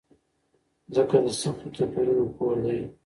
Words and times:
ځمکه 0.93 1.17
د 1.25 1.27
سختو 1.41 1.67
توپيرونو 1.75 2.25
کور 2.35 2.55
دی. 2.65 2.79